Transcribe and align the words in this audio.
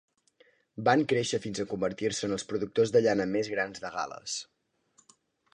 Van 0.87 1.03
créixer 1.11 1.39
fins 1.43 1.61
convertir-se 1.75 2.25
en 2.29 2.35
els 2.39 2.47
productors 2.53 2.97
de 2.97 3.05
llana 3.09 3.31
més 3.37 3.55
grans 3.57 3.85
de 3.85 3.93
Gal·les. 3.99 4.43